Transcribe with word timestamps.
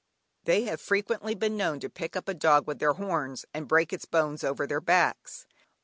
They 0.45 0.63
have 0.63 0.81
frequently 0.81 1.35
been 1.35 1.55
known 1.55 1.79
to 1.81 1.87
pick 1.87 2.15
up 2.15 2.27
a 2.27 2.33
dog 2.33 2.65
with 2.65 2.79
their 2.79 2.93
horns, 2.93 3.45
and 3.53 3.67
break 3.67 3.93
its 3.93 4.05
bones 4.05 4.43
over 4.43 4.65
their 4.65 4.81
backs. 4.81 5.45